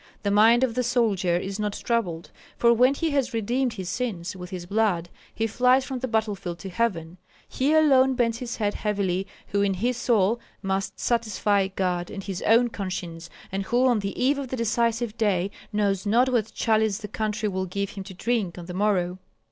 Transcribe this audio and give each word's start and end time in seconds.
The 0.23 0.31
mind 0.31 0.63
of 0.63 0.73
the 0.73 0.81
soldier 0.81 1.37
is 1.37 1.59
not 1.59 1.73
troubled, 1.73 2.31
for 2.57 2.73
when 2.73 2.95
he 2.95 3.11
has 3.11 3.35
redeemed 3.35 3.73
his 3.73 3.87
sins 3.87 4.35
with 4.35 4.49
his 4.49 4.65
blood, 4.65 5.09
he 5.31 5.45
flies 5.45 5.85
from 5.85 5.99
the 5.99 6.07
battlefield 6.07 6.57
to 6.57 6.69
heaven; 6.71 7.19
he 7.47 7.71
alone 7.75 8.15
bends 8.15 8.39
his 8.39 8.55
head 8.55 8.73
heavily 8.73 9.27
who 9.49 9.61
in 9.61 9.75
his 9.75 9.97
soul 9.97 10.39
must 10.63 10.99
satisfy 10.99 11.67
God 11.67 12.09
and 12.09 12.23
his 12.23 12.41
own 12.47 12.69
conscience, 12.69 13.29
and 13.51 13.61
who 13.67 13.85
on 13.85 13.99
the 13.99 14.19
eve 14.19 14.39
of 14.39 14.47
the 14.47 14.57
decisive 14.57 15.15
day 15.19 15.51
knows 15.71 16.07
not 16.07 16.29
what 16.29 16.51
chalice 16.51 16.97
the 16.97 17.07
country 17.07 17.47
will 17.47 17.67
give 17.67 17.91
him 17.91 18.03
to 18.05 18.15
drink 18.15 18.57
on 18.57 18.65
the 18.65 18.73
morrow. 18.73 19.19